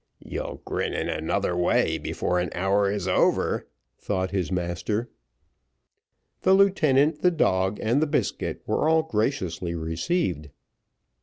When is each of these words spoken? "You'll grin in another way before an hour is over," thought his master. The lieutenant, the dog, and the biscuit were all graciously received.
"You'll 0.25 0.63
grin 0.65 0.95
in 0.95 1.09
another 1.09 1.55
way 1.55 1.99
before 1.99 2.39
an 2.39 2.49
hour 2.55 2.91
is 2.91 3.07
over," 3.07 3.67
thought 3.99 4.31
his 4.31 4.51
master. 4.51 5.11
The 6.41 6.55
lieutenant, 6.55 7.21
the 7.21 7.29
dog, 7.29 7.77
and 7.79 8.01
the 8.01 8.07
biscuit 8.07 8.63
were 8.65 8.89
all 8.89 9.03
graciously 9.03 9.75
received. 9.75 10.49